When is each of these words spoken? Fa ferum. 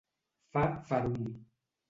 Fa 0.55 0.63
ferum. 0.87 1.29